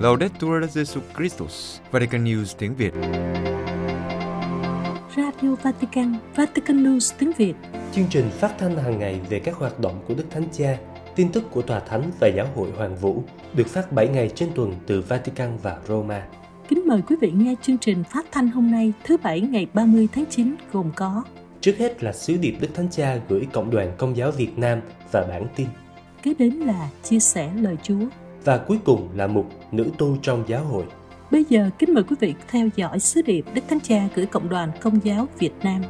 [0.00, 2.94] Laudetur Jesu Christus, Vatican News tiếng Việt.
[5.16, 7.54] Radio Vatican, Vatican News tiếng Việt.
[7.92, 10.78] Chương trình phát thanh hàng ngày về các hoạt động của Đức Thánh Cha,
[11.16, 13.24] tin tức của Tòa Thánh và Giáo hội Hoàng Vũ
[13.54, 16.22] được phát 7 ngày trên tuần từ Vatican và Roma.
[16.68, 20.08] Kính mời quý vị nghe chương trình phát thanh hôm nay thứ Bảy ngày 30
[20.14, 21.24] tháng 9 gồm có
[21.60, 24.80] Trước hết là sứ điệp Đức Thánh Cha gửi Cộng đoàn Công giáo Việt Nam
[25.12, 25.66] và bản tin.
[26.22, 28.06] Kế đến là chia sẻ lời Chúa.
[28.44, 30.84] Và cuối cùng là mục Nữ tu trong giáo hội.
[31.30, 34.48] Bây giờ kính mời quý vị theo dõi sứ điệp Đức Thánh Cha gửi Cộng
[34.48, 35.82] đoàn Công giáo Việt Nam.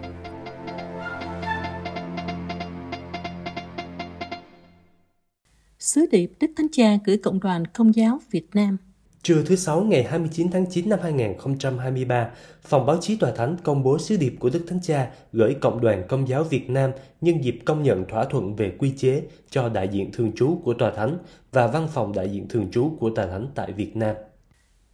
[5.79, 8.77] Sứ điệp Đức Thánh Cha gửi Cộng đoàn Công giáo Việt Nam
[9.23, 12.31] Trưa thứ Sáu ngày 29 tháng 9 năm 2023,
[12.63, 15.81] Phòng báo chí Tòa Thánh công bố sứ điệp của Đức Thánh Cha gửi Cộng
[15.81, 19.69] đoàn Công giáo Việt Nam nhân dịp công nhận thỏa thuận về quy chế cho
[19.69, 21.19] đại diện thường trú của Tòa Thánh
[21.53, 24.17] và văn phòng đại diện thường trú của Tòa Thánh tại Việt Nam.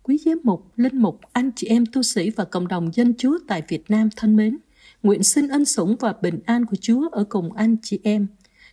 [0.02, 3.38] Quý giám mục, linh mục, anh chị em tu sĩ và cộng đồng dân Chúa
[3.48, 4.58] tại Việt Nam thân mến,
[5.02, 8.26] nguyện xin ân sủng và bình an của Chúa ở cùng anh chị em.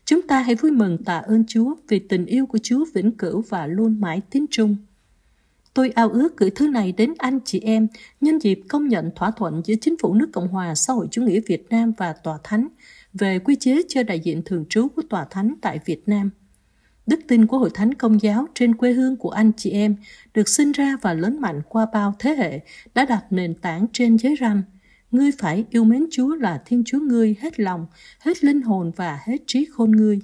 [0.06, 3.44] Chúng ta hãy vui mừng tạ ơn Chúa vì tình yêu của Chúa vĩnh cửu
[3.50, 4.75] và luôn mãi tiến trung.
[5.73, 7.88] Tôi ao ước gửi thứ này đến anh chị em
[8.21, 11.21] nhân dịp công nhận thỏa thuận giữa Chính phủ nước Cộng hòa xã hội chủ
[11.21, 12.67] nghĩa Việt Nam và Tòa Thánh
[13.13, 16.29] về quy chế cho đại diện thường trú của Tòa Thánh tại Việt Nam.
[17.05, 19.95] Đức tin của Hội Thánh Công giáo trên quê hương của anh chị em
[20.33, 22.59] được sinh ra và lớn mạnh qua bao thế hệ
[22.95, 24.63] đã đặt nền tảng trên giới răn.
[25.11, 27.88] Ngươi phải yêu mến Chúa là Thiên Chúa ngươi hết lòng,
[28.19, 30.19] hết linh hồn và hết trí khôn ngươi.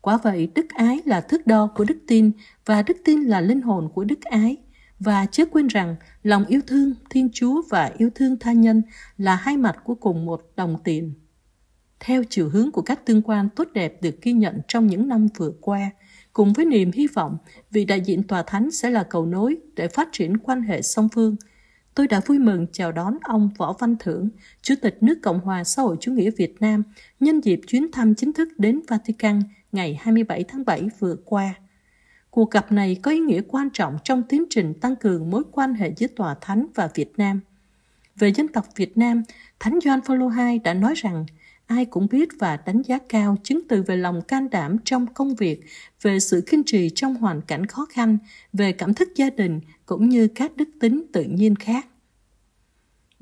[0.00, 2.30] Quả vậy, đức ái là thước đo của đức tin
[2.66, 4.56] và đức tin là linh hồn của đức ái.
[5.00, 8.82] Và chớ quên rằng lòng yêu thương Thiên Chúa và yêu thương tha nhân
[9.16, 11.14] là hai mặt của cùng một đồng tiền.
[12.00, 15.28] Theo chiều hướng của các tương quan tốt đẹp được ghi nhận trong những năm
[15.36, 15.90] vừa qua,
[16.32, 17.36] cùng với niềm hy vọng
[17.70, 21.08] vị đại diện tòa thánh sẽ là cầu nối để phát triển quan hệ song
[21.14, 21.36] phương,
[21.94, 24.28] tôi đã vui mừng chào đón ông Võ Văn Thưởng,
[24.62, 26.82] Chủ tịch nước Cộng hòa xã hội chủ nghĩa Việt Nam,
[27.20, 29.42] nhân dịp chuyến thăm chính thức đến Vatican
[29.72, 31.54] ngày 27 tháng 7 vừa qua.
[32.34, 35.74] Cuộc gặp này có ý nghĩa quan trọng trong tiến trình tăng cường mối quan
[35.74, 37.40] hệ giữa Tòa Thánh và Việt Nam.
[38.16, 39.22] Về dân tộc Việt Nam,
[39.60, 41.26] Thánh Gioan Phaolô II đã nói rằng
[41.66, 45.34] ai cũng biết và đánh giá cao chứng từ về lòng can đảm trong công
[45.34, 45.64] việc,
[46.02, 48.18] về sự kiên trì trong hoàn cảnh khó khăn,
[48.52, 51.86] về cảm thức gia đình cũng như các đức tính tự nhiên khác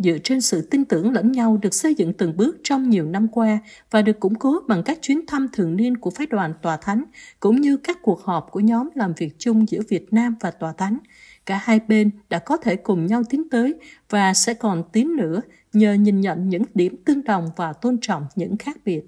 [0.02, 3.28] dựa trên sự tin tưởng lẫn nhau được xây dựng từng bước trong nhiều năm
[3.28, 3.58] qua
[3.90, 7.04] và được củng cố bằng các chuyến thăm thường niên của phái đoàn tòa thánh
[7.40, 10.72] cũng như các cuộc họp của nhóm làm việc chung giữa Việt Nam và tòa
[10.72, 10.98] thánh.
[11.46, 13.74] Cả hai bên đã có thể cùng nhau tiến tới
[14.10, 15.41] và sẽ còn tiến nữa
[15.72, 19.02] nhờ nhìn nhận những điểm tương đồng và tôn trọng những khác biệt.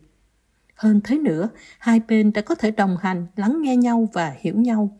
[0.74, 4.56] Hơn thế nữa, hai bên đã có thể đồng hành, lắng nghe nhau và hiểu
[4.56, 4.98] nhau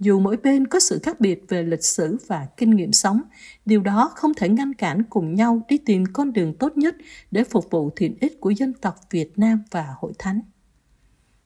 [0.00, 3.22] dù mỗi bên có sự khác biệt về lịch sử và kinh nghiệm sống,
[3.66, 6.96] điều đó không thể ngăn cản cùng nhau đi tìm con đường tốt nhất
[7.30, 10.40] để phục vụ thiện ích của dân tộc Việt Nam và hội thánh.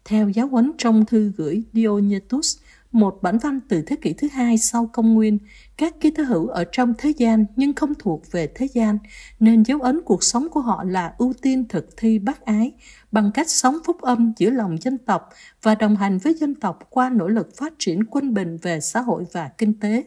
[0.04, 2.58] Theo giáo huấn trong thư gửi Diognetus,
[2.94, 5.38] một bản văn từ thế kỷ thứ hai sau công nguyên,
[5.76, 8.98] các ký tứ hữu ở trong thế gian nhưng không thuộc về thế gian,
[9.40, 12.72] nên dấu ấn cuộc sống của họ là ưu tiên thực thi bác ái
[13.12, 15.28] bằng cách sống phúc âm giữa lòng dân tộc
[15.62, 19.00] và đồng hành với dân tộc qua nỗ lực phát triển quân bình về xã
[19.00, 20.04] hội và kinh tế.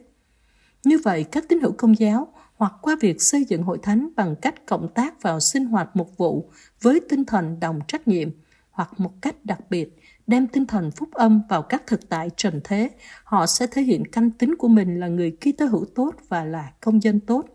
[0.83, 4.35] Như vậy, các tín hữu công giáo hoặc qua việc xây dựng hội thánh bằng
[4.35, 6.49] cách cộng tác vào sinh hoạt mục vụ
[6.81, 8.29] với tinh thần đồng trách nhiệm
[8.71, 9.97] hoặc một cách đặc biệt
[10.27, 12.89] đem tinh thần phúc âm vào các thực tại trần thế,
[13.23, 16.71] họ sẽ thể hiện căn tính của mình là người Kitô hữu tốt và là
[16.81, 17.45] công dân tốt.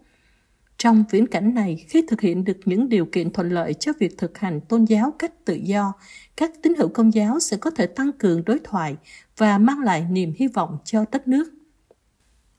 [0.78, 4.18] Trong viễn cảnh này, khi thực hiện được những điều kiện thuận lợi cho việc
[4.18, 5.92] thực hành tôn giáo cách tự do,
[6.36, 8.96] các tín hữu công giáo sẽ có thể tăng cường đối thoại
[9.36, 11.52] và mang lại niềm hy vọng cho đất nước.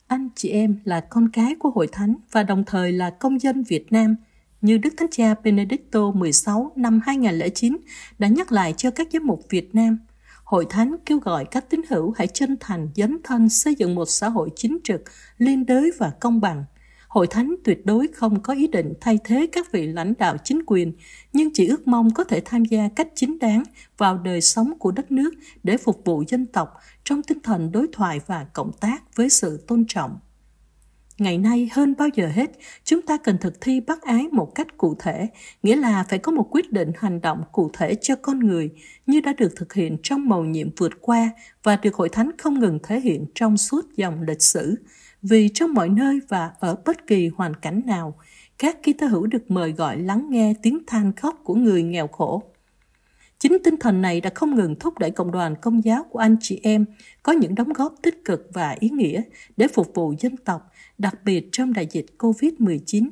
[0.07, 3.63] Anh chị em là con cái của hội thánh và đồng thời là công dân
[3.63, 4.15] Việt Nam–
[4.63, 7.77] như Đức Thánh Cha Benedicto XVI năm 2009
[8.19, 9.97] đã nhắc lại cho các giám mục Việt Nam.
[10.43, 14.05] Hội Thánh kêu gọi các tín hữu hãy chân thành dấn thân xây dựng một
[14.05, 15.01] xã hội chính trực,
[15.37, 16.65] liên đới và công bằng.
[17.07, 20.61] Hội Thánh tuyệt đối không có ý định thay thế các vị lãnh đạo chính
[20.65, 20.93] quyền,
[21.33, 23.63] nhưng chỉ ước mong có thể tham gia cách chính đáng
[23.97, 25.33] vào đời sống của đất nước
[25.63, 26.73] để phục vụ dân tộc
[27.03, 30.19] trong tinh thần đối thoại và cộng tác với sự tôn trọng.
[31.17, 32.51] Ngày nay hơn bao giờ hết,
[32.83, 35.27] chúng ta cần thực thi bác ái một cách cụ thể,
[35.63, 38.69] nghĩa là phải có một quyết định hành động cụ thể cho con người,
[39.05, 41.29] như đã được thực hiện trong mầu nhiệm vượt qua
[41.63, 44.75] và được hội thánh không ngừng thể hiện trong suốt dòng lịch sử.
[45.21, 48.15] Vì trong mọi nơi và ở bất kỳ hoàn cảnh nào,
[48.57, 52.07] các ký tơ hữu được mời gọi lắng nghe tiếng than khóc của người nghèo
[52.07, 52.43] khổ.
[53.39, 56.35] Chính tinh thần này đã không ngừng thúc đẩy cộng đoàn công giáo của anh
[56.41, 56.85] chị em
[57.23, 59.21] có những đóng góp tích cực và ý nghĩa
[59.57, 63.09] để phục vụ dân tộc, đặc biệt trong đại dịch COVID-19.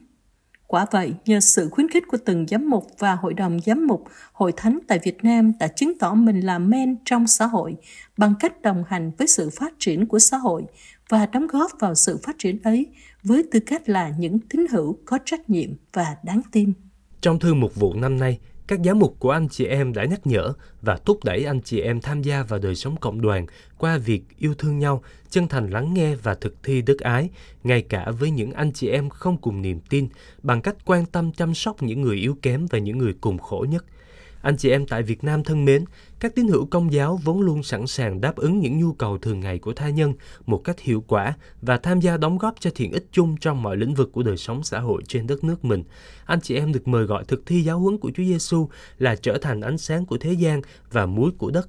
[0.67, 4.03] Quả vậy, nhờ sự khuyến khích của từng giám mục và hội đồng giám mục,
[4.33, 7.75] hội thánh tại Việt Nam đã chứng tỏ mình là men trong xã hội
[8.17, 10.63] bằng cách đồng hành với sự phát triển của xã hội
[11.09, 12.87] và đóng góp vào sự phát triển ấy
[13.23, 16.73] với tư cách là những tín hữu có trách nhiệm và đáng tin.
[17.21, 18.39] Trong thư mục vụ năm nay,
[18.71, 21.79] các giám mục của anh chị em đã nhắc nhở và thúc đẩy anh chị
[21.79, 23.45] em tham gia vào đời sống cộng đoàn
[23.77, 27.29] qua việc yêu thương nhau, chân thành lắng nghe và thực thi đức ái,
[27.63, 30.07] ngay cả với những anh chị em không cùng niềm tin,
[30.43, 33.65] bằng cách quan tâm chăm sóc những người yếu kém và những người cùng khổ
[33.69, 33.85] nhất–
[34.41, 35.85] anh chị em tại Việt Nam thân mến,
[36.19, 39.39] các tín hữu công giáo vốn luôn sẵn sàng đáp ứng những nhu cầu thường
[39.39, 40.13] ngày của tha nhân
[40.45, 43.77] một cách hiệu quả và tham gia đóng góp cho thiện ích chung trong mọi
[43.77, 45.83] lĩnh vực của đời sống xã hội trên đất nước mình.
[46.25, 49.37] Anh chị em được mời gọi thực thi giáo huấn của Chúa Giêsu là trở
[49.37, 50.61] thành ánh sáng của thế gian
[50.91, 51.67] và muối của đất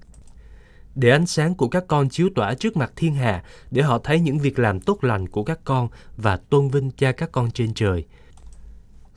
[0.95, 4.21] để ánh sáng của các con chiếu tỏa trước mặt thiên hạ, để họ thấy
[4.21, 7.75] những việc làm tốt lành của các con và tôn vinh cha các con trên
[7.75, 8.05] trời.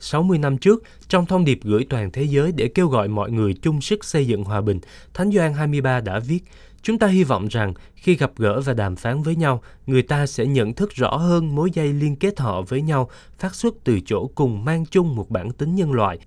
[0.00, 3.54] 60 năm trước, trong thông điệp gửi toàn thế giới để kêu gọi mọi người
[3.62, 4.80] chung sức xây dựng hòa bình,
[5.14, 6.44] Thánh Doan 23 đã viết,
[6.86, 10.26] Chúng ta hy vọng rằng khi gặp gỡ và đàm phán với nhau, người ta
[10.26, 14.00] sẽ nhận thức rõ hơn mối dây liên kết họ với nhau phát xuất từ
[14.06, 16.18] chỗ cùng mang chung một bản tính nhân loại.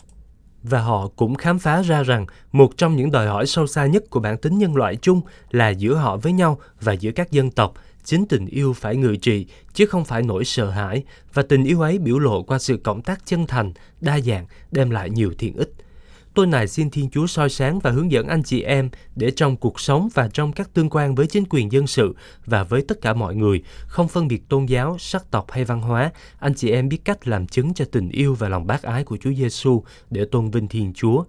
[0.63, 4.03] Và họ cũng khám phá ra rằng một trong những đòi hỏi sâu xa nhất
[4.09, 7.51] của bản tính nhân loại chung là giữa họ với nhau và giữa các dân
[7.51, 7.73] tộc–
[8.09, 11.03] Chính tình yêu phải ngự trị, chứ không phải nỗi sợ hãi,
[11.33, 14.89] và tình yêu ấy biểu lộ qua sự cộng tác chân thành, đa dạng, đem
[14.89, 15.73] lại nhiều thiện ích.
[16.33, 19.57] Tôi này xin Thiên Chúa soi sáng và hướng dẫn anh chị em để trong
[19.57, 22.15] cuộc sống và trong các tương quan với chính quyền dân sự
[22.45, 25.81] và với tất cả mọi người, không phân biệt tôn giáo, sắc tộc hay văn
[25.81, 29.03] hóa, anh chị em biết cách làm chứng cho tình yêu và lòng bác ái
[29.03, 31.23] của Chúa Giêsu để tôn vinh Thiên Chúa.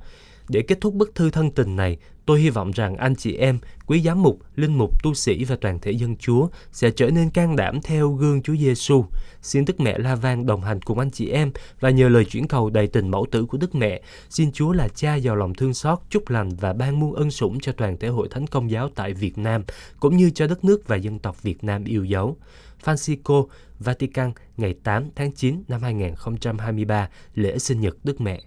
[0.49, 1.99] Để kết thúc bức thư thân tình này,
[2.31, 5.57] tôi hy vọng rằng anh chị em, quý giám mục, linh mục, tu sĩ và
[5.61, 9.05] toàn thể dân Chúa sẽ trở nên can đảm theo gương Chúa Giêsu.
[9.43, 12.49] Xin Đức Mẹ La Vang đồng hành cùng anh chị em và nhờ lời chuyển
[12.49, 15.75] cầu đầy tình mẫu tử của Đức Mẹ, xin Chúa là cha giàu lòng thương
[15.75, 18.89] xót, chúc lành và ban muôn ân sủng cho toàn thể hội thánh công giáo
[18.95, 19.65] tại Việt Nam,
[20.01, 22.37] cũng như cho đất nước và dân tộc Việt Nam yêu dấu.
[22.85, 23.47] Francisco,
[23.79, 28.41] Vatican, ngày 8 tháng 9 năm 2023, lễ sinh nhật Đức Mẹ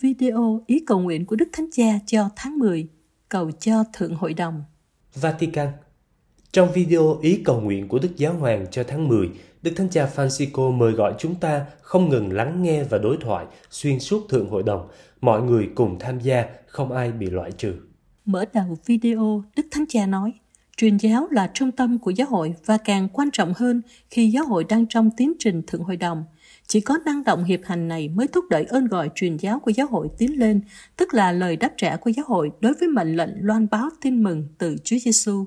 [0.00, 2.88] video ý cầu nguyện của Đức Thánh Cha cho tháng 10,
[3.28, 4.64] cầu cho Thượng Hội đồng.
[5.14, 5.68] Vatican
[6.52, 9.30] Trong video ý cầu nguyện của Đức Giáo Hoàng cho tháng 10,
[9.62, 13.46] Đức Thánh Cha Francisco mời gọi chúng ta không ngừng lắng nghe và đối thoại
[13.70, 14.88] xuyên suốt Thượng Hội đồng,
[15.20, 17.74] mọi người cùng tham gia, không ai bị loại trừ.
[18.24, 20.32] Mở đầu video, Đức Thánh Cha nói,
[20.76, 24.44] truyền giáo là trung tâm của giáo hội và càng quan trọng hơn khi giáo
[24.44, 26.24] hội đang trong tiến trình Thượng Hội đồng–
[26.68, 29.70] chỉ có năng động hiệp hành này mới thúc đẩy ơn gọi truyền giáo của
[29.70, 30.60] giáo hội tiến lên,
[30.96, 34.22] tức là lời đáp trả của giáo hội đối với mệnh lệnh loan báo tin
[34.22, 35.44] mừng từ Chúa Giêsu.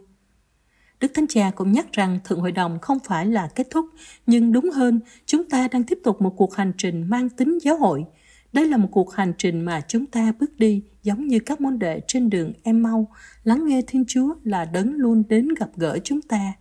[1.00, 3.86] Đức Thánh Cha cũng nhắc rằng Thượng Hội đồng không phải là kết thúc,
[4.28, 7.78] nhưng đúng hơn, chúng ta đang tiếp tục một cuộc hành trình mang tính giáo
[7.78, 8.06] hội.
[8.54, 11.80] Đây là một cuộc hành trình mà chúng ta bước đi giống như các môn
[11.80, 13.12] đệ trên đường em mau,
[13.44, 16.54] lắng nghe Thiên Chúa là đấng luôn đến gặp gỡ chúng ta.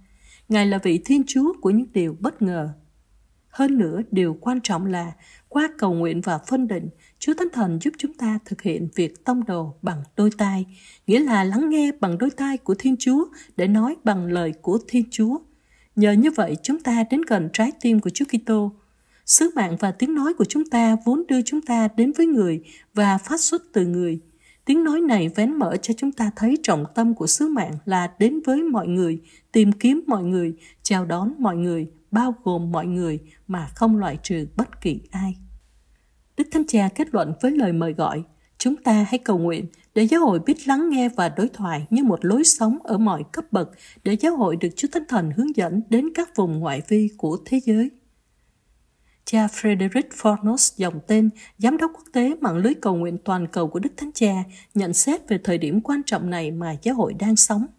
[0.49, 2.69] Ngài là vị Thiên Chúa của những điều bất ngờ,
[3.51, 5.13] hơn nữa, điều quan trọng là
[5.49, 6.89] qua cầu nguyện và phân định,
[7.19, 10.67] Chúa Thánh Thần giúp chúng ta thực hiện việc tông đồ bằng đôi tai,
[11.07, 13.25] nghĩa là lắng nghe bằng đôi tai của Thiên Chúa
[13.57, 15.39] để nói bằng lời của Thiên Chúa.
[15.97, 18.73] Nhờ như vậy, chúng ta đến gần trái tim của Chúa Kitô.
[19.27, 22.63] Sứ mạng và tiếng nói của chúng ta vốn đưa chúng ta đến với người
[22.95, 24.21] và phát xuất từ người.
[24.65, 28.13] Tiếng nói này vén mở cho chúng ta thấy trọng tâm của sứ mạng là
[28.19, 29.21] đến với mọi người,
[29.53, 34.19] tìm kiếm mọi người, chào đón mọi người bao gồm mọi người mà không loại
[34.23, 35.37] trừ bất kỳ ai.
[36.37, 38.23] Đức Thánh Cha kết luận với lời mời gọi,
[38.59, 42.05] chúng ta hãy cầu nguyện để giáo hội biết lắng nghe và đối thoại như
[42.05, 43.71] một lối sống ở mọi cấp bậc
[44.05, 47.39] để giáo hội được Chúa Thánh Thần hướng dẫn đến các vùng ngoại vi của
[47.45, 47.91] thế giới.
[49.25, 53.69] Cha Frederick Fornos, dòng tên, Giám đốc quốc tế mạng lưới cầu nguyện toàn cầu
[53.69, 57.15] của Đức Thánh Cha, nhận xét về thời điểm quan trọng này mà giáo hội
[57.15, 57.67] đang sống–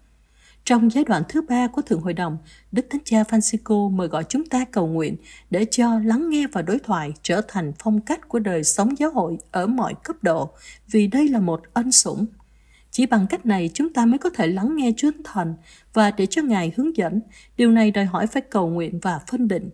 [0.65, 2.37] trong giai đoạn thứ ba của Thượng Hội đồng,
[2.71, 5.15] Đức Thánh Cha Francisco mời gọi chúng ta cầu nguyện
[5.49, 9.11] để cho lắng nghe và đối thoại trở thành phong cách của đời sống giáo
[9.11, 10.49] hội ở mọi cấp độ,
[10.91, 12.25] vì đây là một ân sủng.
[12.91, 15.55] Chỉ bằng cách này chúng ta mới có thể lắng nghe Chúa Thần
[15.93, 17.21] và để cho Ngài hướng dẫn.
[17.57, 19.69] Điều này đòi hỏi phải cầu nguyện và phân định.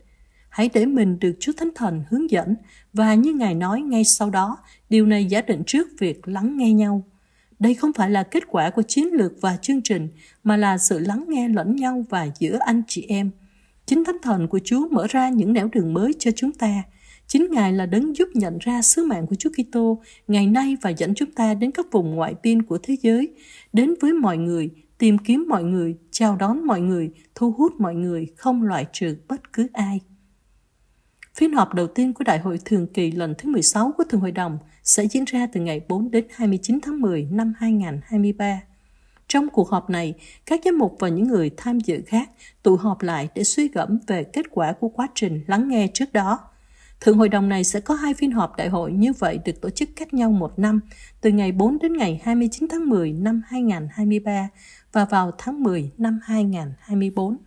[0.50, 2.56] Hãy để mình được Chúa Thánh Thần hướng dẫn
[2.94, 4.58] và như Ngài nói ngay sau đó,
[4.90, 7.04] điều này giả định trước việc lắng nghe nhau.
[7.60, 10.10] Đây không phải là kết quả của chiến lược và chương trình,
[10.44, 13.32] mà là sự lắng nghe lẫn nhau và giữa anh chị em.
[13.86, 16.84] Chính Thánh Thần của Chúa mở ra những nẻo đường mới cho chúng ta.
[17.28, 20.90] Chính Ngài là đấng giúp nhận ra sứ mạng của Chúa Kitô ngày nay và
[20.90, 23.34] dẫn chúng ta đến các vùng ngoại biên của thế giới,
[23.74, 27.96] đến với mọi người, tìm kiếm mọi người, chào đón mọi người, thu hút mọi
[27.96, 30.00] người, không loại trừ bất cứ ai.
[31.38, 34.32] Phiên họp đầu tiên của Đại hội Thường kỳ lần thứ 16 của Thường hội
[34.32, 38.62] đồng sẽ diễn ra từ ngày 4 đến 29 tháng 10 năm 2023.
[39.28, 40.14] Trong cuộc họp này,
[40.46, 42.30] các giám mục và những người tham dự khác
[42.64, 46.14] tụ họp lại để suy gẫm về kết quả của quá trình lắng nghe trước
[46.14, 46.40] đó.
[47.02, 49.70] Thượng hội đồng này sẽ có hai phiên họp đại hội như vậy được tổ
[49.70, 50.80] chức cách nhau một năm,
[51.22, 54.50] từ ngày 4 đến ngày 29 tháng 10 năm 2023
[54.92, 57.38] và vào tháng 10 năm 2024.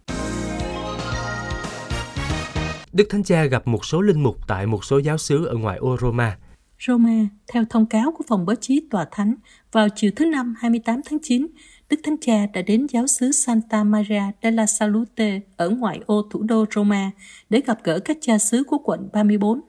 [2.93, 5.79] Đức Thánh Cha gặp một số linh mục tại một số giáo xứ ở ngoài
[5.79, 6.39] ô Roma.
[6.87, 9.35] Roma, theo thông cáo của phòng báo chí tòa thánh,
[9.73, 11.47] vào chiều thứ Năm 28 tháng 9,
[11.91, 16.43] Đức Thánh Cha đã đến giáo xứ Santa Maria della Salute ở ngoại ô thủ
[16.43, 17.11] đô Roma
[17.51, 19.61] để gặp gỡ các cha xứ của quận 34.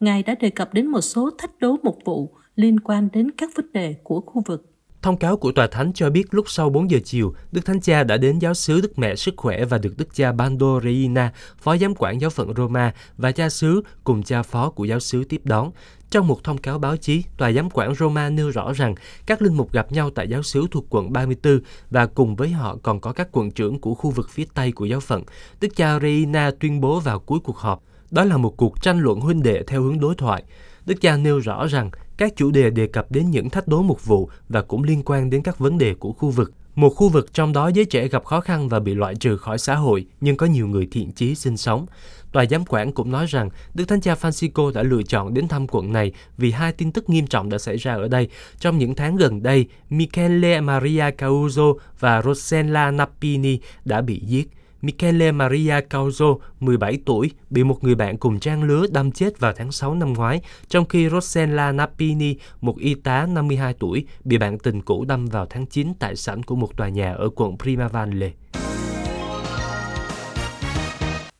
[0.00, 3.50] Ngài đã đề cập đến một số thách đố mục vụ liên quan đến các
[3.56, 4.69] vấn đề của khu vực.
[5.02, 8.04] Thông cáo của Tòa Thánh cho biết lúc sau 4 giờ chiều, Đức Thánh Cha
[8.04, 11.76] đã đến giáo xứ Đức Mẹ Sức Khỏe và được Đức cha Bando Reina, phó
[11.76, 15.40] giám quản giáo phận Roma và cha xứ cùng cha phó của giáo xứ tiếp
[15.44, 15.70] đón.
[16.10, 18.94] Trong một thông cáo báo chí, Tòa giám quản Roma nêu rõ rằng
[19.26, 22.76] các linh mục gặp nhau tại giáo xứ thuộc quận 34 và cùng với họ
[22.82, 25.22] còn có các quận trưởng của khu vực phía Tây của giáo phận.
[25.60, 29.20] Đức cha Reina tuyên bố vào cuối cuộc họp, đó là một cuộc tranh luận
[29.20, 30.44] huynh đệ theo hướng đối thoại.
[30.86, 34.04] Đức cha nêu rõ rằng các chủ đề đề cập đến những thách đố mục
[34.04, 36.52] vụ và cũng liên quan đến các vấn đề của khu vực.
[36.74, 39.58] Một khu vực trong đó giới trẻ gặp khó khăn và bị loại trừ khỏi
[39.58, 41.86] xã hội, nhưng có nhiều người thiện chí sinh sống.
[42.32, 45.66] Tòa giám quản cũng nói rằng Đức Thánh Cha Francisco đã lựa chọn đến thăm
[45.66, 48.28] quận này vì hai tin tức nghiêm trọng đã xảy ra ở đây.
[48.58, 54.48] Trong những tháng gần đây, Michele Maria Causo và Rosella Nappini đã bị giết.
[54.82, 56.26] Michele Maria Causo,
[56.60, 60.12] 17 tuổi, bị một người bạn cùng trang lứa đâm chết vào tháng 6 năm
[60.12, 65.26] ngoái, trong khi Rossella Nappini, một y tá 52 tuổi, bị bạn tình cũ đâm
[65.26, 68.32] vào tháng 9 tại sảnh của một tòa nhà ở quận Primavalle.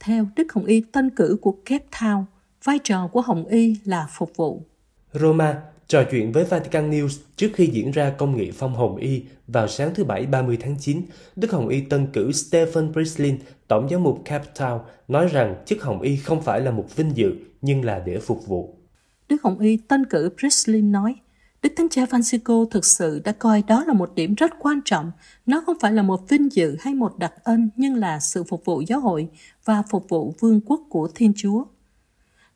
[0.01, 2.25] Theo Đức Hồng Y tân cử của Cape Town,
[2.65, 4.63] vai trò của Hồng Y là phục vụ.
[5.13, 9.23] Roma, Trò chuyện với Vatican News trước khi diễn ra công nghị phong Hồng Y
[9.47, 11.03] vào sáng thứ Bảy 30 tháng 9,
[11.37, 15.83] Đức Hồng Y tân cử Stephen Priestlin, Tổng giám mục Cape Town, nói rằng chức
[15.83, 18.75] Hồng Y không phải là một vinh dự, nhưng là để phục vụ.
[19.29, 21.15] Đức Hồng Y tân cử Priestlin nói,
[21.63, 25.13] Đức Thánh Cha Francisco thực sự đã coi đó là một điểm rất quan trọng.
[25.47, 28.65] Nó không phải là một vinh dự hay một đặc ân, nhưng là sự phục
[28.65, 29.29] vụ giáo hội
[29.65, 31.65] và phục vụ vương quốc của Thiên Chúa.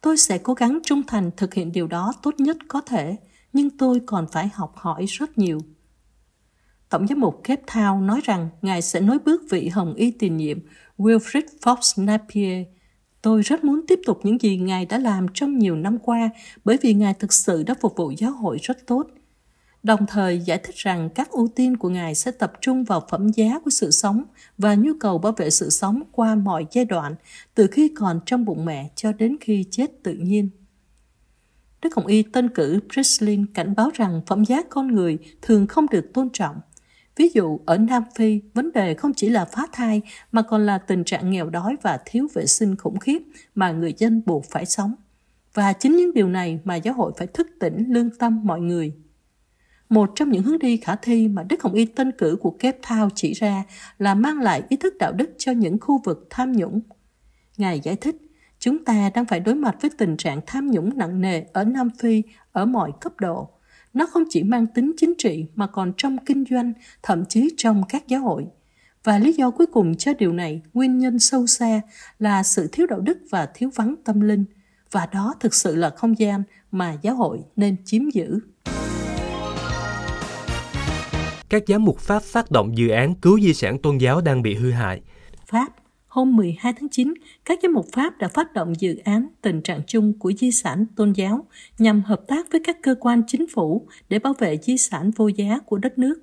[0.04, 3.16] Tôi sẽ cố gắng trung thành thực hiện điều đó tốt nhất có thể,
[3.52, 5.58] nhưng tôi còn phải học hỏi rất nhiều.
[6.88, 10.36] Tổng giám mục Cape Town nói rằng Ngài sẽ nối bước vị hồng y tiền
[10.36, 10.58] nhiệm
[10.98, 12.66] Wilfrid Fox Napier.
[13.22, 16.30] Tôi rất muốn tiếp tục những gì Ngài đã làm trong nhiều năm qua
[16.64, 19.06] bởi vì Ngài thực sự đã phục vụ giáo hội rất tốt–
[19.84, 23.28] đồng thời giải thích rằng các ưu tiên của Ngài sẽ tập trung vào phẩm
[23.28, 24.24] giá của sự sống
[24.58, 27.14] và nhu cầu bảo vệ sự sống qua mọi giai đoạn,
[27.54, 30.48] từ khi còn trong bụng mẹ cho đến khi chết tự nhiên.
[31.82, 35.86] Đức Hồng Y tân cử Prislin cảnh báo rằng phẩm giá con người thường không
[35.90, 36.60] được tôn trọng.
[37.16, 40.78] Ví dụ, ở Nam Phi, vấn đề không chỉ là phá thai mà còn là
[40.78, 43.22] tình trạng nghèo đói và thiếu vệ sinh khủng khiếp
[43.54, 44.94] mà người dân buộc phải sống.
[45.54, 48.92] Và chính những điều này mà giáo hội phải thức tỉnh lương tâm mọi người–
[49.94, 52.78] một trong những hướng đi khả thi mà Đức Hồng Y tân cử của Cape
[52.82, 53.64] Town chỉ ra
[53.98, 56.80] là mang lại ý thức đạo đức cho những khu vực tham nhũng.
[57.56, 58.16] Ngài giải thích,
[58.58, 61.90] chúng ta đang phải đối mặt với tình trạng tham nhũng nặng nề ở Nam
[61.98, 62.22] Phi
[62.52, 63.50] ở mọi cấp độ.
[63.94, 66.72] Nó không chỉ mang tính chính trị mà còn trong kinh doanh,
[67.02, 68.46] thậm chí trong các giáo hội.
[69.04, 71.80] Và lý do cuối cùng cho điều này, nguyên nhân sâu xa
[72.18, 74.44] là sự thiếu đạo đức và thiếu vắng tâm linh.
[74.90, 78.40] Và đó thực sự là không gian mà giáo hội nên chiếm giữ
[81.48, 84.54] các giám mục Pháp phát động dự án cứu di sản tôn giáo đang bị
[84.54, 85.00] hư hại.
[85.46, 85.68] Pháp
[86.14, 89.80] Hôm 12 tháng 9, các giám mục Pháp đã phát động dự án tình trạng
[89.86, 91.46] chung của di sản tôn giáo
[91.78, 95.28] nhằm hợp tác với các cơ quan chính phủ để bảo vệ di sản vô
[95.28, 96.14] giá của đất nước.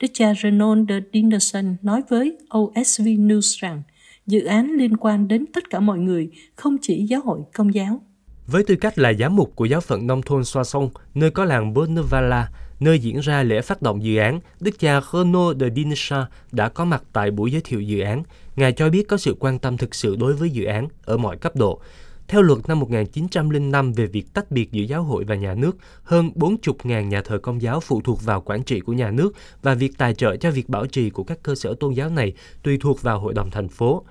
[0.00, 3.82] Đức cha Renon de Dinderson nói với OSV News rằng
[4.26, 8.02] dự án liên quan đến tất cả mọi người, không chỉ giáo hội công giáo.
[8.46, 11.44] Với tư cách là giám mục của giáo phận nông thôn Xoa Sông, nơi có
[11.44, 12.48] làng Bonnevala,
[12.80, 16.84] nơi diễn ra lễ phát động dự án, Đức cha Renaud de Dinesha đã có
[16.84, 18.22] mặt tại buổi giới thiệu dự án.
[18.56, 21.36] Ngài cho biết có sự quan tâm thực sự đối với dự án ở mọi
[21.36, 21.80] cấp độ.
[22.28, 26.30] Theo luật năm 1905 về việc tách biệt giữa giáo hội và nhà nước, hơn
[26.34, 29.98] 40.000 nhà thờ công giáo phụ thuộc vào quản trị của nhà nước và việc
[29.98, 33.02] tài trợ cho việc bảo trì của các cơ sở tôn giáo này tùy thuộc
[33.02, 34.04] vào hội đồng thành phố.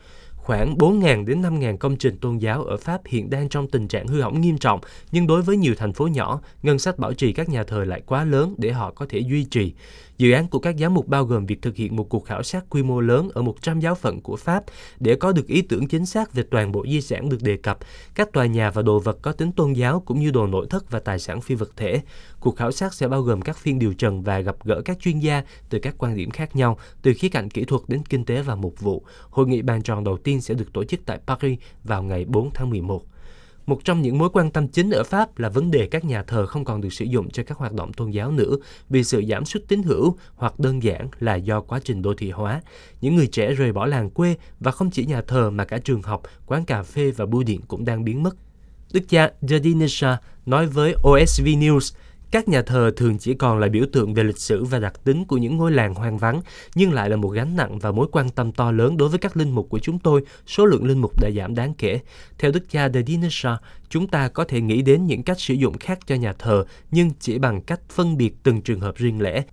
[0.43, 4.07] Khoảng 4.000 đến 5.000 công trình tôn giáo ở Pháp hiện đang trong tình trạng
[4.07, 4.79] hư hỏng nghiêm trọng,
[5.11, 8.01] nhưng đối với nhiều thành phố nhỏ, ngân sách bảo trì các nhà thờ lại
[8.05, 9.73] quá lớn để họ có thể duy trì.
[10.17, 12.65] Dự án của các giám mục bao gồm việc thực hiện một cuộc khảo sát
[12.69, 14.63] quy mô lớn ở 100 giáo phận của Pháp
[14.99, 17.77] để có được ý tưởng chính xác về toàn bộ di sản được đề cập,
[18.15, 20.91] các tòa nhà và đồ vật có tính tôn giáo cũng như đồ nội thất
[20.91, 22.01] và tài sản phi vật thể.
[22.39, 25.19] Cuộc khảo sát sẽ bao gồm các phiên điều trần và gặp gỡ các chuyên
[25.19, 28.41] gia từ các quan điểm khác nhau, từ khía cạnh kỹ thuật đến kinh tế
[28.41, 29.03] và mục vụ.
[29.29, 32.49] Hội nghị bàn tròn đầu tiên sẽ được tổ chức tại Paris vào ngày 4
[32.53, 33.03] tháng 11.
[33.65, 36.45] Một trong những mối quan tâm chính ở Pháp là vấn đề các nhà thờ
[36.45, 38.55] không còn được sử dụng cho các hoạt động tôn giáo nữa
[38.89, 42.31] vì sự giảm sút tín hữu hoặc đơn giản là do quá trình đô thị
[42.31, 42.61] hóa.
[43.01, 46.01] Những người trẻ rời bỏ làng quê và không chỉ nhà thờ mà cả trường
[46.01, 48.35] học, quán cà phê và bưu điện cũng đang biến mất.
[48.93, 51.95] Đức cha Jadinesha nói với OSV News
[52.33, 55.25] các nhà thờ thường chỉ còn là biểu tượng về lịch sử và đặc tính
[55.25, 56.41] của những ngôi làng hoang vắng,
[56.75, 59.37] nhưng lại là một gánh nặng và mối quan tâm to lớn đối với các
[59.37, 60.21] linh mục của chúng tôi.
[60.47, 61.99] Số lượng linh mục đã giảm đáng kể.
[62.37, 63.57] Theo đức cha De Dinesha,
[63.89, 67.11] chúng ta có thể nghĩ đến những cách sử dụng khác cho nhà thờ, nhưng
[67.19, 69.43] chỉ bằng cách phân biệt từng trường hợp riêng lẻ.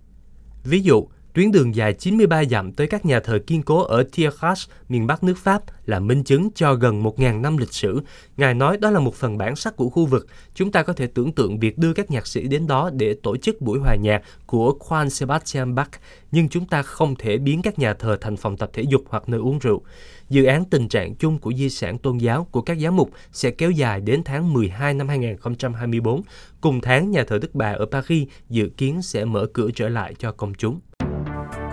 [0.63, 4.69] Ví dụ, Tuyến đường dài 93 dặm tới các nhà thờ kiên cố ở Thiers,
[4.89, 8.01] miền Bắc nước Pháp là minh chứng cho gần 1.000 năm lịch sử.
[8.37, 10.27] Ngài nói đó là một phần bản sắc của khu vực.
[10.53, 13.37] Chúng ta có thể tưởng tượng việc đưa các nhạc sĩ đến đó để tổ
[13.37, 15.89] chức buổi hòa nhạc của Juan Sebastian Bach,
[16.31, 19.29] nhưng chúng ta không thể biến các nhà thờ thành phòng tập thể dục hoặc
[19.29, 19.81] nơi uống rượu.
[20.29, 23.51] Dự án tình trạng chung của di sản tôn giáo của các giám mục sẽ
[23.51, 26.21] kéo dài đến tháng 12 năm 2024.
[26.61, 30.15] Cùng tháng, nhà thờ Đức Bà ở Paris dự kiến sẽ mở cửa trở lại
[30.19, 30.79] cho công chúng.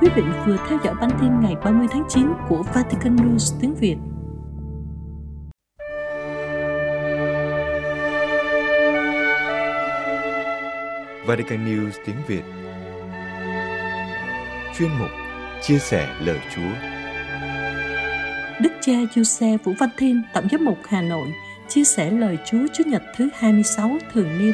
[0.00, 3.74] Quý vị vừa theo dõi bản tin ngày 30 tháng 9 của Vatican News tiếng
[3.74, 3.96] Việt.
[11.26, 12.42] Vatican News tiếng Việt.
[14.78, 15.10] Chuyên mục
[15.62, 16.72] Chia sẻ lời Chúa.
[18.60, 21.28] Đức cha Giuse Vũ Văn Thiên, Tổng giám mục Hà Nội,
[21.68, 24.52] chia sẻ lời Chúa Chúa Nhật thứ 26 thường niên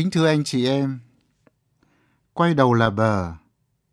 [0.00, 0.98] Kính thưa anh chị em,
[2.34, 3.32] quay đầu là bờ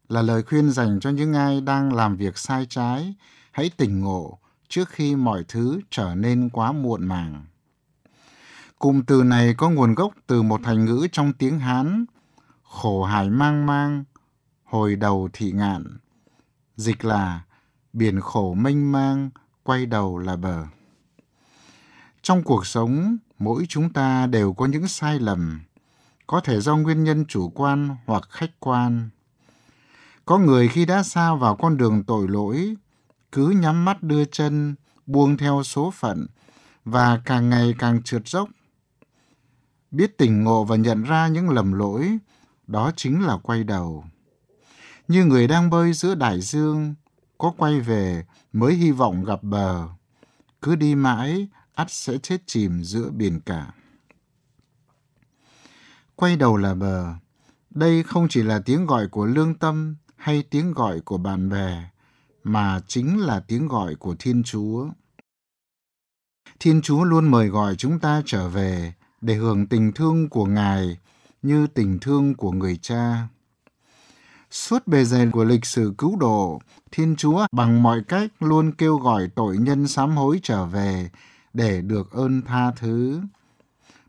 [0.09, 3.15] là lời khuyên dành cho những ai đang làm việc sai trái,
[3.51, 7.45] hãy tỉnh ngộ trước khi mọi thứ trở nên quá muộn màng.
[8.79, 12.05] Cụm từ này có nguồn gốc từ một thành ngữ trong tiếng Hán,
[12.63, 14.03] khổ hải mang mang,
[14.63, 15.97] hồi đầu thị ngạn.
[16.75, 17.41] Dịch là
[17.93, 19.29] biển khổ mênh mang,
[19.63, 20.65] quay đầu là bờ.
[22.21, 25.59] Trong cuộc sống, mỗi chúng ta đều có những sai lầm,
[26.27, 29.09] có thể do nguyên nhân chủ quan hoặc khách quan.
[30.25, 32.75] Có người khi đã xa vào con đường tội lỗi,
[33.31, 36.27] cứ nhắm mắt đưa chân, buông theo số phận
[36.85, 38.49] và càng ngày càng trượt dốc.
[39.91, 42.17] Biết tỉnh ngộ và nhận ra những lầm lỗi,
[42.67, 44.05] đó chính là quay đầu.
[45.07, 46.95] Như người đang bơi giữa đại dương,
[47.37, 49.87] có quay về mới hy vọng gặp bờ.
[50.61, 53.71] Cứ đi mãi, ắt sẽ chết chìm giữa biển cả
[56.17, 57.05] quay đầu là bờ.
[57.69, 61.89] Đây không chỉ là tiếng gọi của lương tâm hay tiếng gọi của bạn bè,
[62.43, 64.87] mà chính là tiếng gọi của Thiên Chúa.
[66.59, 70.97] Thiên Chúa luôn mời gọi chúng ta trở về để hưởng tình thương của Ngài
[71.41, 73.27] như tình thương của người cha.
[74.51, 78.97] Suốt bề dày của lịch sử cứu độ, Thiên Chúa bằng mọi cách luôn kêu
[78.97, 81.09] gọi tội nhân sám hối trở về
[81.53, 83.21] để được ơn tha thứ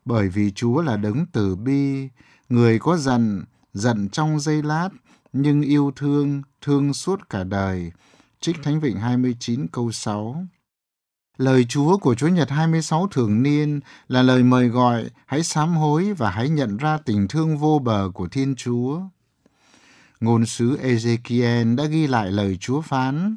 [0.08, 2.08] bởi vì Chúa là đấng từ bi,
[2.48, 4.88] người có giận, giận trong giây lát,
[5.32, 7.92] nhưng yêu thương, thương suốt cả đời.
[8.40, 10.46] Trích Thánh Vịnh 29 câu 6
[11.38, 16.12] Lời Chúa của Chúa Nhật 26 thường niên là lời mời gọi hãy sám hối
[16.12, 19.00] và hãy nhận ra tình thương vô bờ của Thiên Chúa.
[20.20, 23.36] Ngôn sứ Ezekiel đã ghi lại lời Chúa phán,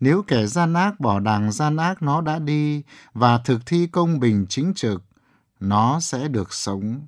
[0.00, 2.82] nếu kẻ gian ác bỏ đàng gian ác nó đã đi
[3.14, 5.02] và thực thi công bình chính trực,
[5.62, 7.06] nó sẽ được sống.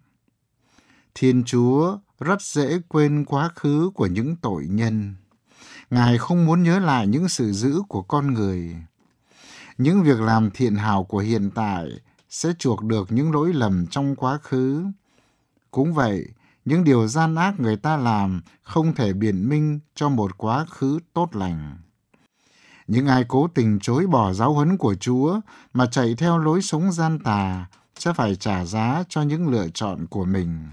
[1.14, 5.14] Thiên Chúa rất dễ quên quá khứ của những tội nhân.
[5.90, 8.76] Ngài không muốn nhớ lại những sự dữ của con người.
[9.78, 11.88] Những việc làm thiện hảo của hiện tại
[12.28, 14.84] sẽ chuộc được những lỗi lầm trong quá khứ.
[15.70, 16.28] Cũng vậy,
[16.64, 20.98] những điều gian ác người ta làm không thể biện minh cho một quá khứ
[21.12, 21.78] tốt lành.
[22.86, 25.40] Những ai cố tình chối bỏ giáo huấn của Chúa
[25.72, 27.66] mà chạy theo lối sống gian tà
[27.98, 30.68] sẽ phải trả giá cho những lựa chọn của mình.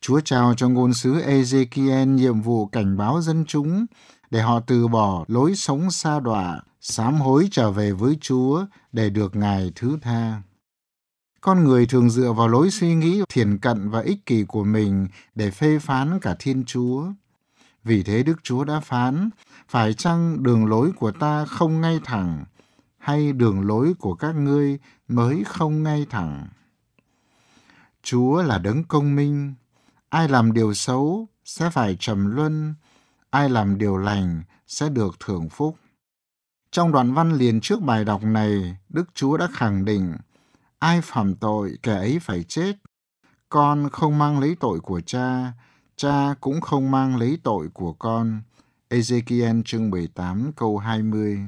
[0.00, 3.86] Chúa trao cho ngôn sứ Ezekiel nhiệm vụ cảnh báo dân chúng
[4.30, 9.10] để họ từ bỏ lối sống xa đọa, sám hối trở về với Chúa để
[9.10, 10.42] được Ngài thứ tha.
[11.40, 15.08] Con người thường dựa vào lối suy nghĩ thiền cận và ích kỷ của mình
[15.34, 17.04] để phê phán cả Thiên Chúa.
[17.84, 19.30] Vì thế Đức Chúa đã phán,
[19.68, 22.44] phải chăng đường lối của ta không ngay thẳng,
[23.00, 26.48] hay đường lối của các ngươi mới không ngay thẳng?
[28.02, 29.54] Chúa là đấng công minh,
[30.08, 32.74] ai làm điều xấu sẽ phải trầm luân,
[33.30, 35.76] ai làm điều lành sẽ được thưởng phúc.
[36.70, 40.16] Trong đoạn văn liền trước bài đọc này, Đức Chúa đã khẳng định,
[40.78, 42.76] ai phạm tội kẻ ấy phải chết.
[43.48, 45.52] Con không mang lấy tội của cha,
[45.96, 48.42] cha cũng không mang lấy tội của con.
[48.90, 51.38] Ezekiel chương 18 câu 20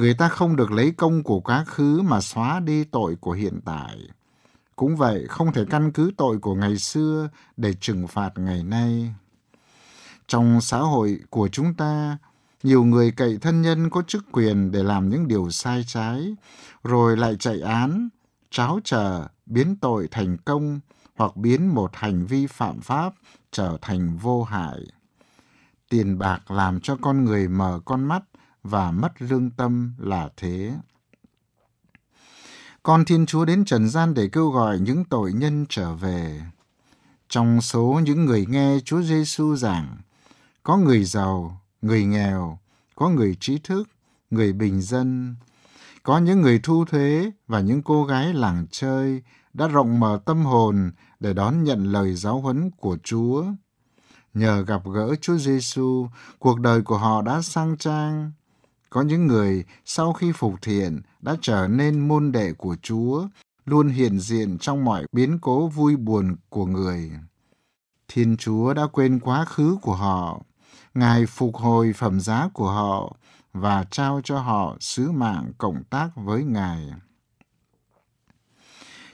[0.00, 3.60] Người ta không được lấy công của quá khứ mà xóa đi tội của hiện
[3.64, 3.96] tại.
[4.76, 9.14] Cũng vậy, không thể căn cứ tội của ngày xưa để trừng phạt ngày nay.
[10.26, 12.18] Trong xã hội của chúng ta,
[12.62, 16.34] nhiều người cậy thân nhân có chức quyền để làm những điều sai trái,
[16.84, 18.08] rồi lại chạy án,
[18.50, 20.80] tráo chờ biến tội thành công
[21.16, 23.12] hoặc biến một hành vi phạm pháp
[23.50, 24.80] trở thành vô hại.
[25.88, 28.22] Tiền bạc làm cho con người mở con mắt
[28.62, 30.72] và mất lương tâm là thế.
[32.82, 36.42] Con Thiên Chúa đến trần gian để kêu gọi những tội nhân trở về.
[37.28, 39.96] Trong số những người nghe Chúa Giêsu giảng,
[40.62, 42.58] có người giàu, người nghèo,
[42.94, 43.88] có người trí thức,
[44.30, 45.36] người bình dân,
[46.02, 50.44] có những người thu thuế và những cô gái làng chơi đã rộng mở tâm
[50.44, 53.44] hồn để đón nhận lời giáo huấn của Chúa.
[54.34, 58.32] Nhờ gặp gỡ Chúa Giêsu, cuộc đời của họ đã sang trang.
[58.90, 63.28] Có những người sau khi phục thiện đã trở nên môn đệ của Chúa,
[63.64, 67.10] luôn hiện diện trong mọi biến cố vui buồn của người.
[68.08, 70.42] Thiên Chúa đã quên quá khứ của họ,
[70.94, 73.16] Ngài phục hồi phẩm giá của họ
[73.52, 76.90] và trao cho họ sứ mạng cộng tác với Ngài.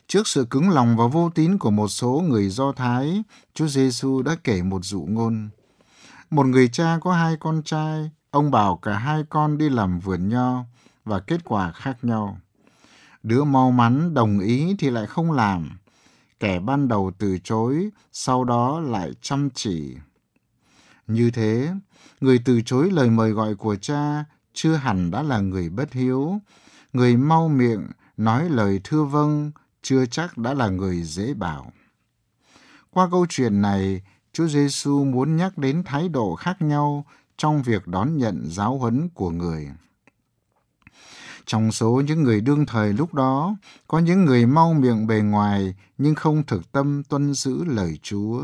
[0.07, 3.23] Trước sự cứng lòng và vô tín của một số người Do Thái,
[3.55, 5.49] Chúa Giêsu đã kể một dụ ngôn.
[6.31, 10.29] Một người cha có hai con trai, ông bảo cả hai con đi làm vườn
[10.29, 10.65] nho
[11.05, 12.39] và kết quả khác nhau.
[13.23, 15.79] Đứa mau mắn đồng ý thì lại không làm,
[16.41, 19.97] kẻ ban đầu từ chối, sau đó lại chăm chỉ.
[21.07, 21.73] Như thế,
[22.21, 26.41] người từ chối lời mời gọi của cha chưa hẳn đã là người bất hiếu.
[26.93, 31.73] Người mau miệng nói lời thưa vâng chưa chắc đã là người dễ bảo.
[32.91, 37.07] Qua câu chuyện này, Chúa Giêsu muốn nhắc đến thái độ khác nhau
[37.39, 39.69] trong việc đón nhận giáo huấn của người.
[41.47, 45.75] Trong số những người đương thời lúc đó, có những người mau miệng bề ngoài
[45.99, 48.43] nhưng không thực tâm tuân giữ lời Chúa.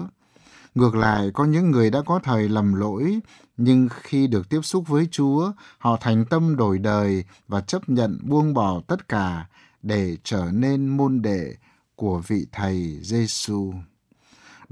[0.75, 3.21] Ngược lại, có những người đã có thời lầm lỗi,
[3.57, 8.19] nhưng khi được tiếp xúc với Chúa, họ thành tâm đổi đời và chấp nhận
[8.23, 9.47] buông bỏ tất cả
[9.83, 11.55] để trở nên môn đệ
[11.97, 13.73] của vị thầy Giêsu.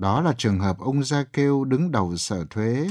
[0.01, 2.89] Đó là trường hợp ông Gia Kêu đứng đầu sở thuế.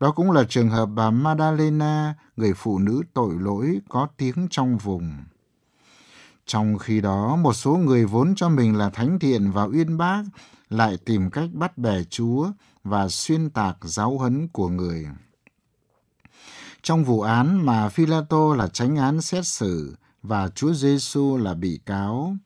[0.00, 4.78] Đó cũng là trường hợp bà Madalena, người phụ nữ tội lỗi có tiếng trong
[4.78, 5.12] vùng.
[6.46, 10.22] Trong khi đó, một số người vốn cho mình là thánh thiện và uyên bác
[10.70, 12.48] lại tìm cách bắt bẻ Chúa
[12.84, 15.06] và xuyên tạc giáo huấn của người.
[16.82, 21.80] Trong vụ án mà Philato là tránh án xét xử và Chúa Giêsu là bị
[21.86, 22.36] cáo,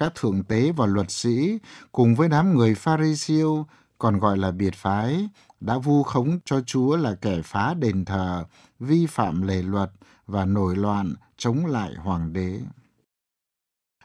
[0.00, 1.58] các thượng tế và luật sĩ
[1.92, 3.66] cùng với đám người Pharisêu
[3.98, 5.28] còn gọi là biệt phái
[5.60, 8.44] đã vu khống cho Chúa là kẻ phá đền thờ,
[8.78, 9.90] vi phạm lề luật
[10.26, 12.60] và nổi loạn chống lại hoàng đế.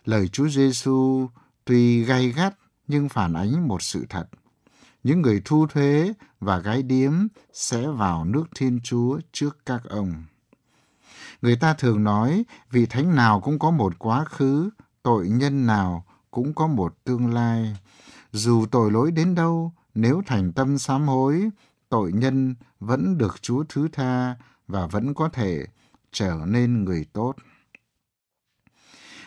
[0.06, 1.28] Lời Chúa Giêsu
[1.66, 2.56] tuy gay gắt
[2.88, 4.26] nhưng phản ánh một sự thật.
[5.04, 7.14] Những người thu thuế và gái điếm
[7.54, 10.24] sẽ vào nước Thiên Chúa trước các ông.
[11.42, 14.70] Người ta thường nói vị thánh nào cũng có một quá khứ,
[15.06, 17.78] tội nhân nào cũng có một tương lai.
[18.32, 21.50] Dù tội lỗi đến đâu, nếu thành tâm sám hối,
[21.90, 24.36] tội nhân vẫn được Chúa thứ tha
[24.68, 25.66] và vẫn có thể
[26.12, 27.36] trở nên người tốt.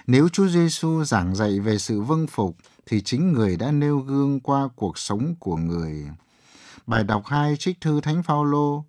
[0.06, 4.40] Nếu Chúa Giêsu giảng dạy về sự vâng phục thì chính người đã nêu gương
[4.40, 6.08] qua cuộc sống của người.
[6.86, 8.84] Bài đọc 2 trích thư Thánh Phaolô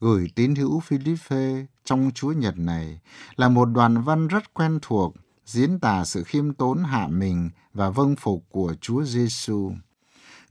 [0.00, 3.00] gửi tín hữu Philippe trong Chúa Nhật này
[3.36, 5.14] là một đoạn văn rất quen thuộc,
[5.46, 9.72] diễn tả sự khiêm tốn hạ mình và vâng phục của Chúa Giêsu.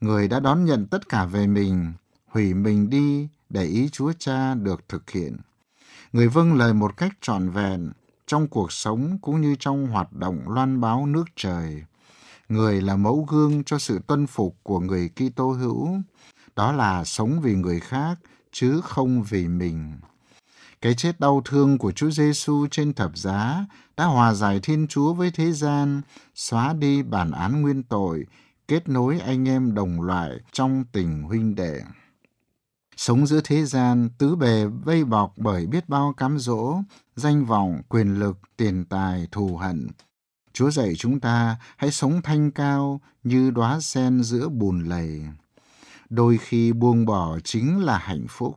[0.02, 1.94] Người đã đón nhận tất cả về mình,
[2.28, 5.38] hủy mình đi để ý Chúa Cha được thực hiện.
[6.14, 7.92] Người vâng lời một cách trọn vẹn
[8.28, 11.84] trong cuộc sống cũng như trong hoạt động loan báo nước trời
[12.50, 15.90] người là mẫu gương cho sự tuân phục của người Kitô hữu,
[16.56, 18.16] đó là sống vì người khác
[18.52, 19.98] chứ không vì mình.
[20.86, 23.66] Cái chết đau thương của Chúa Giêsu trên thập giá
[23.98, 26.02] đã hòa giải Thiên Chúa với thế gian,
[26.36, 28.26] xóa đi bản án nguyên tội,
[28.68, 31.82] kết nối anh em đồng loại trong tình huynh đệ.
[32.98, 36.78] Sống giữa thế gian, tứ bề vây bọc bởi biết bao cám dỗ,
[37.16, 39.88] danh vọng, quyền lực, tiền tài, thù hận.
[40.54, 45.22] Chúa dạy chúng ta hãy sống thanh cao như đóa sen giữa bùn lầy.
[46.10, 48.56] Đôi khi buông bỏ chính là hạnh phúc.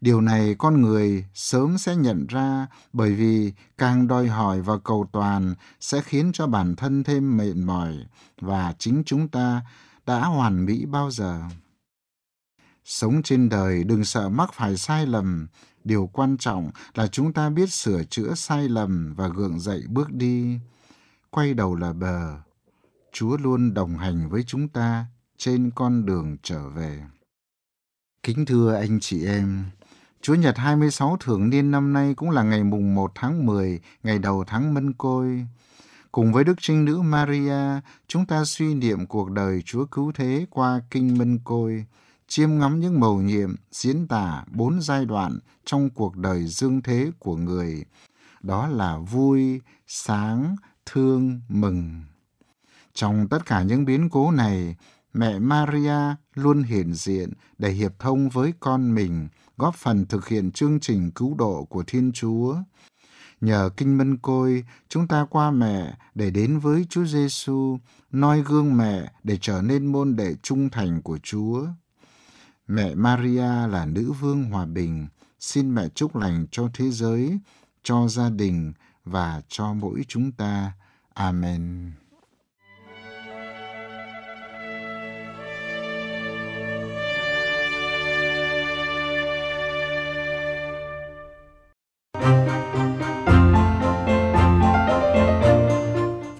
[0.00, 5.08] Điều này con người sớm sẽ nhận ra bởi vì càng đòi hỏi và cầu
[5.12, 8.06] toàn sẽ khiến cho bản thân thêm mệt mỏi
[8.40, 9.62] và chính chúng ta
[10.06, 11.42] đã hoàn mỹ bao giờ.
[12.84, 15.46] Sống trên đời đừng sợ mắc phải sai lầm,
[15.84, 20.12] điều quan trọng là chúng ta biết sửa chữa sai lầm và gượng dậy bước
[20.12, 20.58] đi.
[21.30, 22.36] Quay đầu là bờ.
[23.12, 25.06] Chúa luôn đồng hành với chúng ta
[25.36, 27.04] trên con đường trở về.
[28.22, 29.64] Kính thưa anh chị em,
[30.28, 34.18] Chúa Nhật 26 thường niên năm nay cũng là ngày mùng 1 tháng 10, ngày
[34.18, 35.46] đầu tháng Mân Côi.
[36.12, 40.46] Cùng với Đức Trinh Nữ Maria, chúng ta suy niệm cuộc đời Chúa Cứu Thế
[40.50, 41.86] qua Kinh Mân Côi,
[42.26, 47.10] chiêm ngắm những mầu nhiệm diễn tả bốn giai đoạn trong cuộc đời dương thế
[47.18, 47.84] của người.
[48.42, 52.02] Đó là vui, sáng, thương, mừng.
[52.94, 54.76] Trong tất cả những biến cố này,
[55.12, 60.52] mẹ Maria luôn hiện diện để hiệp thông với con mình, góp phần thực hiện
[60.52, 62.56] chương trình cứu độ của Thiên Chúa.
[63.40, 67.78] Nhờ kinh mân côi, chúng ta qua mẹ để đến với Chúa Giêsu,
[68.12, 71.66] noi gương mẹ để trở nên môn đệ trung thành của Chúa.
[72.68, 75.06] Mẹ Maria là nữ vương hòa bình,
[75.40, 77.38] xin mẹ chúc lành cho thế giới,
[77.82, 78.72] cho gia đình
[79.04, 80.72] và cho mỗi chúng ta.
[81.14, 81.92] Amen.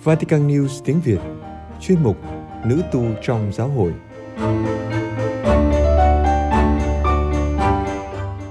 [0.08, 1.18] Vatican News tiếng Việt
[1.80, 2.16] Chuyên mục
[2.64, 3.94] Nữ tu trong giáo hội.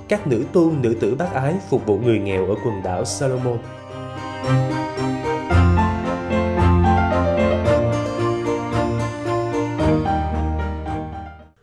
[0.07, 3.57] Các nữ tu nữ tử bác ái phục vụ người nghèo ở quần đảo Salomon.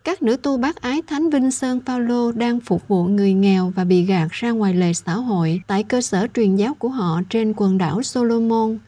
[0.04, 3.84] Các nữ tu bác ái Thánh Vinh Sơn Paulo đang phục vụ người nghèo và
[3.84, 7.52] bị gạt ra ngoài lề xã hội tại cơ sở truyền giáo của họ trên
[7.56, 8.78] quần đảo Solomon–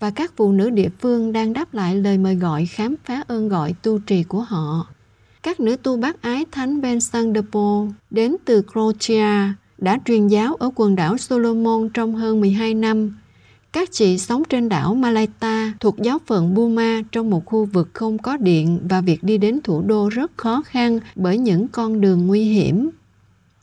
[0.00, 3.48] và các phụ nữ địa phương đang đáp lại lời mời gọi khám phá ơn
[3.48, 4.86] gọi tu trì của họ.
[5.42, 10.54] Các nữ tu bác ái Thánh Vincent de Paul đến từ Croatia đã truyền giáo
[10.54, 13.16] ở quần đảo Solomon trong hơn 12 năm.
[13.72, 18.18] Các chị sống trên đảo Malaita thuộc giáo phận Burma trong một khu vực không
[18.18, 22.26] có điện và việc đi đến thủ đô rất khó khăn bởi những con đường
[22.26, 22.90] nguy hiểm.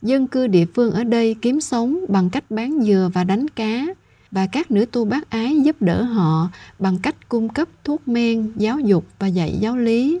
[0.02, 3.86] Dân cư địa phương ở đây kiếm sống bằng cách bán dừa và đánh cá,
[4.30, 8.52] và các nữ tu bác ái giúp đỡ họ bằng cách cung cấp thuốc men,
[8.56, 10.20] giáo dục và dạy giáo lý.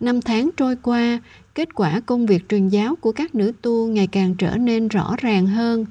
[0.00, 1.20] Năm tháng trôi qua,
[1.54, 5.14] kết quả công việc truyền giáo của các nữ tu ngày càng trở nên rõ
[5.18, 5.86] ràng hơn.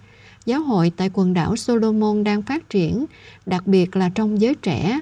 [0.46, 3.06] Giáo hội tại quần đảo Solomon đang phát triển,
[3.46, 5.00] đặc biệt là trong giới trẻ.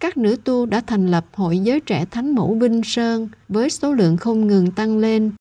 [0.00, 3.92] Các nữ tu đã thành lập Hội Giới Trẻ Thánh Mẫu Vinh Sơn với số
[3.92, 5.32] lượng không ngừng tăng lên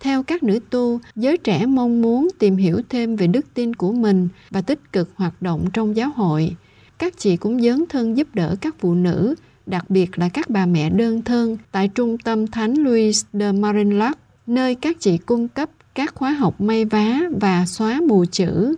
[0.00, 3.92] theo các nữ tu, giới trẻ mong muốn tìm hiểu thêm về đức tin của
[3.92, 6.56] mình và tích cực hoạt động trong giáo hội.
[6.98, 9.34] Các chị cũng dấn thân giúp đỡ các phụ nữ,
[9.66, 14.18] đặc biệt là các bà mẹ đơn thân tại trung tâm Thánh Louis de Marinlac,
[14.46, 18.74] nơi các chị cung cấp các khóa học may vá và xóa mù chữ.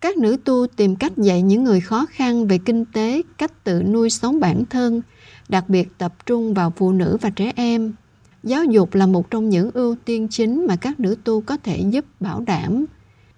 [0.00, 3.82] Các nữ tu tìm cách dạy những người khó khăn về kinh tế, cách tự
[3.82, 5.02] nuôi sống bản thân,
[5.48, 7.92] đặc biệt tập trung vào phụ nữ và trẻ em
[8.42, 11.84] Giáo dục là một trong những ưu tiên chính mà các nữ tu có thể
[11.90, 12.84] giúp bảo đảm.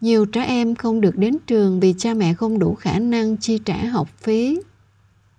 [0.00, 3.58] Nhiều trẻ em không được đến trường vì cha mẹ không đủ khả năng chi
[3.64, 4.60] trả học phí.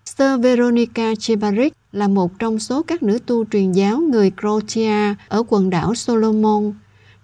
[0.05, 5.43] Sir Veronica Chebaric là một trong số các nữ tu truyền giáo người Croatia ở
[5.47, 6.73] quần đảo Solomon.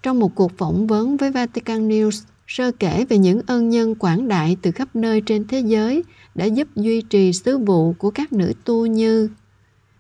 [0.03, 4.27] Trong một cuộc phỏng vấn với Vatican News, sơ kể về những ân nhân quảng
[4.27, 6.03] đại từ khắp nơi trên thế giới
[6.35, 9.29] đã giúp duy trì sứ vụ của các nữ tu như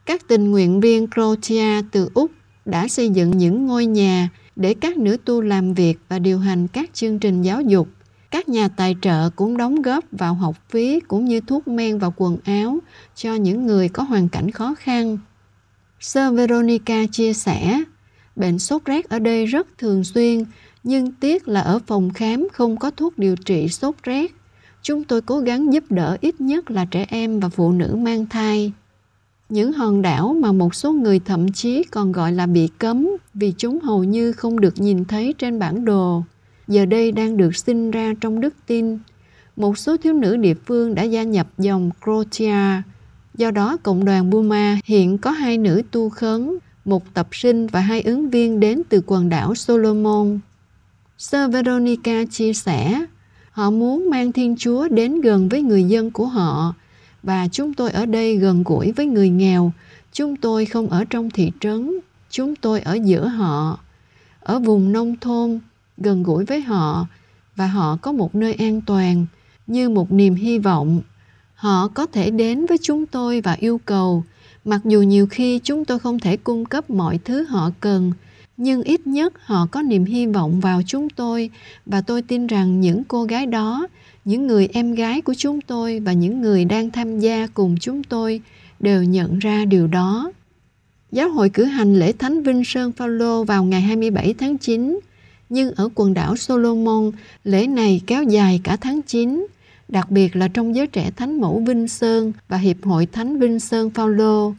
[0.09, 2.31] các tình nguyện viên Croatia từ Úc
[2.65, 6.67] đã xây dựng những ngôi nhà để các nữ tu làm việc và điều hành
[6.67, 7.87] các chương trình giáo dục.
[8.31, 12.09] Các nhà tài trợ cũng đóng góp vào học phí cũng như thuốc men và
[12.15, 12.79] quần áo
[13.15, 15.17] cho những người có hoàn cảnh khó khăn.
[15.99, 17.83] Sơ Veronica chia sẻ,
[18.35, 20.43] bệnh sốt rét ở đây rất thường xuyên,
[20.83, 24.31] nhưng tiếc là ở phòng khám không có thuốc điều trị sốt rét.
[24.81, 28.25] Chúng tôi cố gắng giúp đỡ ít nhất là trẻ em và phụ nữ mang
[28.25, 28.71] thai
[29.49, 33.53] những hòn đảo mà một số người thậm chí còn gọi là bị cấm vì
[33.57, 36.23] chúng hầu như không được nhìn thấy trên bản đồ.
[36.67, 38.97] giờ đây đang được sinh ra trong đức tin.
[39.55, 42.81] Một số thiếu nữ địa phương đã gia nhập dòng Croatia.
[43.37, 47.79] Do đó, cộng đoàn Burma hiện có hai nữ tu khấn, một tập sinh và
[47.79, 50.39] hai ứng viên đến từ quần đảo Solomon.
[51.17, 53.05] Sơ Veronica chia sẻ,
[53.51, 56.73] họ muốn mang Thiên Chúa đến gần với người dân của họ
[57.23, 59.71] và chúng tôi ở đây gần gũi với người nghèo.
[60.13, 63.79] Chúng tôi không ở trong thị trấn, chúng tôi ở giữa họ,
[64.39, 65.59] ở vùng nông thôn,
[65.97, 67.07] gần gũi với họ.
[67.55, 69.25] Và họ có một nơi an toàn
[69.67, 71.01] như một niềm hy vọng.
[71.55, 74.23] Họ có thể đến với chúng tôi và yêu cầu,
[74.65, 78.11] mặc dù nhiều khi chúng tôi không thể cung cấp mọi thứ họ cần,
[78.57, 81.49] nhưng ít nhất họ có niềm hy vọng vào chúng tôi.
[81.85, 83.87] Và tôi tin rằng những cô gái đó
[84.25, 88.03] những người em gái của chúng tôi và những người đang tham gia cùng chúng
[88.03, 88.41] tôi
[88.79, 90.31] đều nhận ra điều đó.
[91.11, 94.99] Giáo hội cử hành lễ Thánh Vinh Sơn Phaolô vào ngày 27 tháng 9,
[95.49, 97.11] nhưng ở quần đảo Solomon,
[97.43, 99.47] lễ này kéo dài cả tháng 9,
[99.87, 103.59] đặc biệt là trong giới trẻ Thánh Mẫu Vinh Sơn và Hiệp hội Thánh Vinh
[103.59, 104.53] Sơn Phaolô.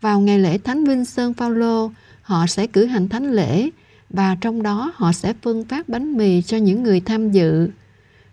[0.00, 1.90] Vào ngày lễ Thánh Vinh Sơn Phaolô,
[2.22, 3.70] họ sẽ cử hành thánh lễ
[4.10, 7.68] và trong đó họ sẽ phân phát bánh mì cho những người tham dự.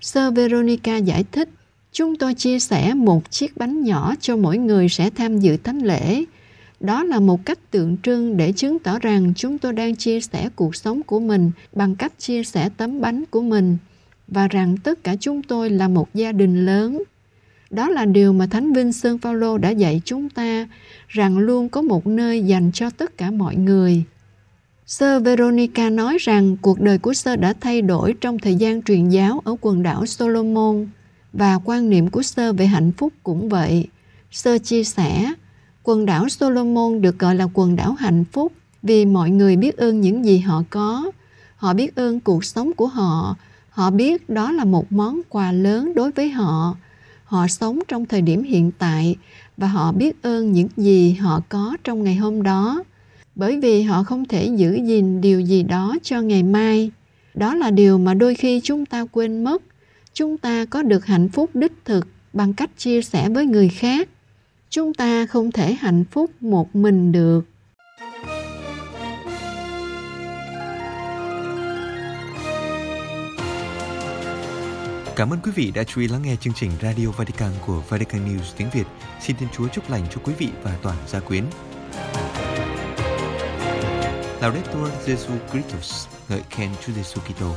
[0.06, 1.50] Sơ Veronica giải thích,
[1.91, 5.80] chúng tôi chia sẻ một chiếc bánh nhỏ cho mỗi người sẽ tham dự thánh
[5.80, 6.24] lễ.
[6.80, 10.50] Đó là một cách tượng trưng để chứng tỏ rằng chúng tôi đang chia sẻ
[10.56, 13.78] cuộc sống của mình bằng cách chia sẻ tấm bánh của mình
[14.28, 17.04] và rằng tất cả chúng tôi là một gia đình lớn.
[17.70, 20.68] Đó là điều mà Thánh Vinh Sơn Phaolô đã dạy chúng ta
[21.08, 24.04] rằng luôn có một nơi dành cho tất cả mọi người.
[24.88, 29.10] Sơ Veronica nói rằng cuộc đời của Sơ đã thay đổi trong thời gian truyền
[29.10, 30.88] giáo ở quần đảo Solomon
[31.34, 33.88] và quan niệm của Sơ về hạnh phúc cũng vậy.
[34.32, 35.34] Sơ chia sẻ,
[35.84, 38.52] quần đảo Solomon được gọi là quần đảo hạnh phúc
[38.84, 41.12] vì mọi người biết ơn những gì họ có.
[41.56, 43.36] Họ biết ơn cuộc sống của họ.
[43.69, 46.76] Họ biết đó là một món quà lớn đối với họ.
[47.24, 49.15] Họ sống trong thời điểm hiện tại
[49.58, 52.84] và họ biết ơn những gì họ có trong ngày hôm đó
[53.36, 56.91] bởi vì họ không thể giữ gìn điều gì đó cho ngày mai
[57.34, 59.62] đó là điều mà đôi khi chúng ta quên mất
[60.13, 64.10] chúng ta có được hạnh phúc đích thực bằng cách chia sẻ với người khác
[64.69, 67.41] chúng ta không thể hạnh phúc một mình được
[75.15, 78.26] Cảm ơn quý vị đã chú ý lắng nghe chương trình Radio Vatican của Vatican
[78.26, 78.84] News tiếng Việt.
[79.21, 81.43] Xin Thiên Chúa chúc lành cho quý vị và toàn gia quyến.
[84.41, 87.56] Laudetur Jesu Christus, eh, ngợi khen Chúa Giêsu Kitô.